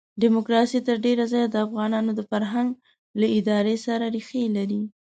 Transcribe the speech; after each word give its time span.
ډیموکراسي 0.21 0.79
تر 0.87 0.95
ډېره 1.05 1.25
ځایه 1.31 1.47
د 1.51 1.55
افغانانو 1.65 2.11
د 2.15 2.21
فرهنګ 2.29 2.69
له 3.19 3.27
ادارې 3.37 3.75
سره 3.85 4.05
ریښې 4.15 4.43
لري. 4.57 4.81